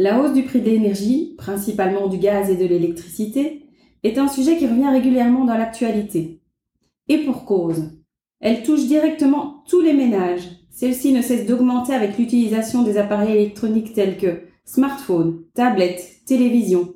[0.00, 3.66] La hausse du prix de l'énergie, principalement du gaz et de l'électricité,
[4.04, 6.40] est un sujet qui revient régulièrement dans l'actualité.
[7.08, 7.90] Et pour cause.
[8.38, 10.48] Elle touche directement tous les ménages.
[10.70, 16.94] Celle-ci ne cesse d'augmenter avec l'utilisation des appareils électroniques tels que smartphones, tablettes, télévisions,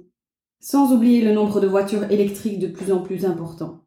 [0.61, 3.80] sans oublier le nombre de voitures électriques de plus en plus important.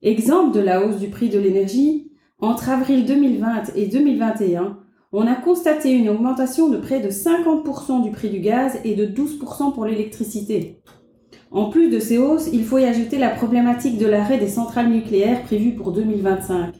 [0.00, 4.78] Exemple de la hausse du prix de l'énergie, entre avril 2020 et 2021,
[5.16, 9.06] on a constaté une augmentation de près de 50% du prix du gaz et de
[9.06, 10.80] 12% pour l'électricité.
[11.52, 14.90] En plus de ces hausses, il faut y ajouter la problématique de l'arrêt des centrales
[14.90, 16.74] nucléaires prévues pour 2025.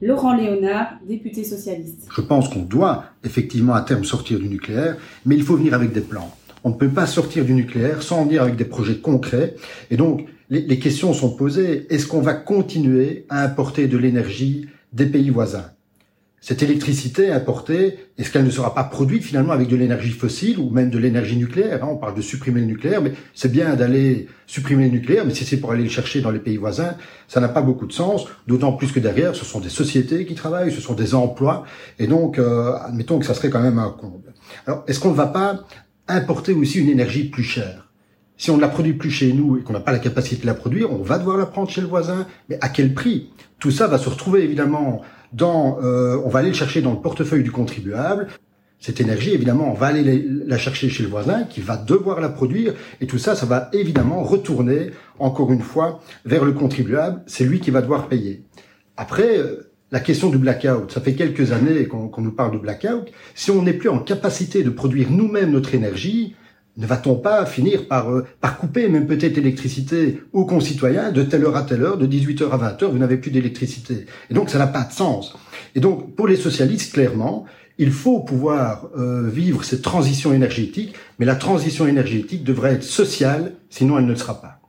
[0.00, 2.06] Laurent Léonard, député socialiste.
[2.14, 5.92] Je pense qu'on doit effectivement à terme sortir du nucléaire, mais il faut venir avec
[5.92, 6.30] des plans.
[6.62, 9.56] On ne peut pas sortir du nucléaire sans venir avec des projets concrets.
[9.90, 11.92] Et donc, les, questions sont posées.
[11.92, 15.72] Est-ce qu'on va continuer à importer de l'énergie des pays voisins?
[16.42, 20.70] Cette électricité importée, est-ce qu'elle ne sera pas produite finalement avec de l'énergie fossile ou
[20.70, 21.88] même de l'énergie nucléaire hein?
[21.88, 25.44] On parle de supprimer le nucléaire, mais c'est bien d'aller supprimer le nucléaire, mais si
[25.44, 26.96] c'est pour aller le chercher dans les pays voisins,
[27.28, 30.34] ça n'a pas beaucoup de sens, d'autant plus que derrière, ce sont des sociétés qui
[30.34, 31.64] travaillent, ce sont des emplois,
[32.00, 34.34] et donc, euh, admettons que ça serait quand même un comble.
[34.66, 35.60] Alors, est-ce qu'on ne va pas
[36.08, 37.91] importer aussi une énergie plus chère?
[38.36, 40.46] Si on ne la produit plus chez nous et qu'on n'a pas la capacité de
[40.46, 42.26] la produire, on va devoir la prendre chez le voisin.
[42.48, 43.30] Mais à quel prix?
[43.58, 45.02] Tout ça va se retrouver évidemment
[45.32, 48.26] dans, euh, on va aller le chercher dans le portefeuille du contribuable.
[48.80, 52.28] Cette énergie, évidemment, on va aller la chercher chez le voisin qui va devoir la
[52.28, 57.22] produire et tout ça, ça va évidemment retourner encore une fois vers le contribuable.
[57.26, 58.42] C'est lui qui va devoir payer.
[58.96, 63.12] Après, euh, la question du blackout, ça fait quelques années qu'on nous parle de blackout.
[63.34, 66.34] Si on n'est plus en capacité de produire nous-mêmes notre énergie,
[66.76, 71.44] ne va-t-on pas finir par, euh, par couper même peut-être l'électricité aux concitoyens de telle
[71.44, 74.06] heure à telle heure, de 18h à 20h, vous n'avez plus d'électricité.
[74.30, 75.34] Et donc ça n'a pas de sens.
[75.74, 77.44] Et donc pour les socialistes, clairement,
[77.78, 83.52] il faut pouvoir euh, vivre cette transition énergétique, mais la transition énergétique devrait être sociale,
[83.70, 84.60] sinon elle ne le sera pas.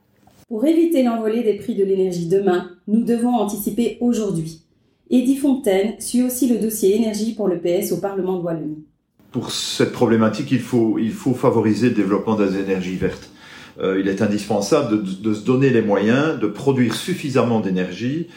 [0.48, 4.62] Pour éviter l'envolée des prix de l'énergie demain, nous devons anticiper aujourd'hui.
[5.10, 8.84] Eddie Fontaine suit aussi le dossier énergie pour le PS au Parlement de Wallonie
[9.34, 13.30] pour cette problématique, il faut, il faut favoriser le développement des énergies vertes.
[13.80, 18.28] Euh, il est indispensable de, de, se donner les moyens de produire suffisamment d'énergie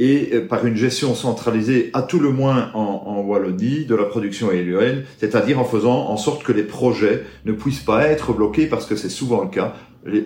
[0.00, 4.02] et euh, par une gestion centralisée, à tout le moins en, en Wallonie, de la
[4.06, 8.66] production éolienne, c'est-à-dire en faisant en sorte que les projets ne puissent pas être bloqués,
[8.66, 9.76] parce que c'est souvent le cas,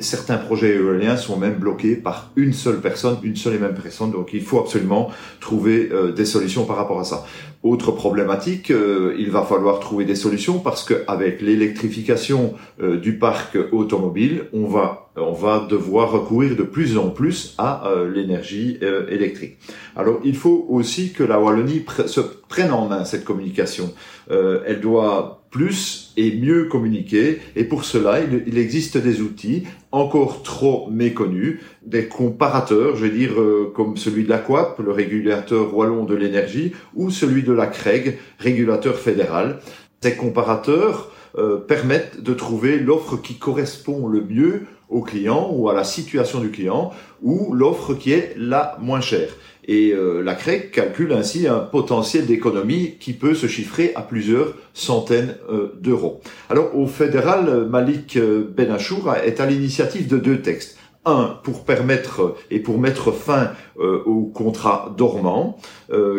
[0.01, 4.13] certains projets éoliens sont même bloqués par une seule personne, une seule et même personne.
[4.13, 5.11] Donc il faut absolument
[5.41, 7.27] trouver euh, des solutions par rapport à ça.
[7.65, 12.53] Autre problématique, euh, il va falloir trouver des solutions parce qu'avec l'électrification
[12.83, 17.89] euh, du parc automobile, on va on va devoir recourir de plus en plus à
[18.13, 19.59] l'énergie électrique.
[19.95, 23.95] Alors il faut aussi que la Wallonie se prenne en main cette communication.
[24.29, 27.39] elle doit plus et mieux communiquer.
[27.55, 33.41] Et pour cela, il, existe des outils encore trop méconnus, des comparateurs, je vais dire,
[33.41, 38.19] euh, comme celui de l'AQUAP, le régulateur wallon de l'énergie, ou celui de la CREG,
[38.39, 39.61] régulateur fédéral.
[40.01, 45.75] Ces comparateurs euh, permettent de trouver l'offre qui correspond le mieux au client ou à
[45.75, 46.93] la situation du client,
[47.23, 49.31] ou l'offre qui est la moins chère.
[49.67, 54.55] Et euh, la CREC calcule ainsi un potentiel d'économie qui peut se chiffrer à plusieurs
[54.75, 56.21] centaines euh, d'euros.
[56.51, 60.79] Alors au fédéral, Malik euh, Benachour est à l'initiative de deux textes.
[61.07, 65.59] Un, pour permettre et pour mettre fin aux contrats dormants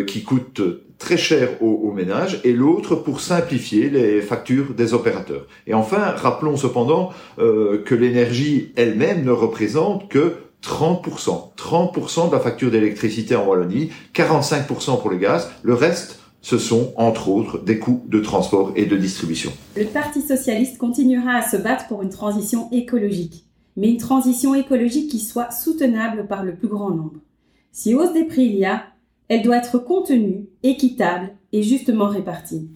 [0.06, 0.62] qui coûtent
[0.97, 5.47] très cher aux, aux ménages et l'autre pour simplifier les factures des opérateurs.
[5.67, 10.34] Et enfin, rappelons cependant que l'énergie elle-même ne représente que
[10.66, 11.55] 30%.
[11.55, 15.51] 30% de la facture d'électricité en Wallonie, 45% pour le gaz.
[15.63, 19.51] Le reste, ce sont entre autres des coûts de transport et de distribution.
[19.75, 23.45] Le Parti socialiste continuera à se battre pour une transition écologique,
[23.78, 27.19] mais une transition écologique qui soit soutenable par le plus grand nombre.
[27.72, 28.84] Si hausse des prix il y a,
[29.28, 32.69] elle doit être contenue, équitable et justement répartie.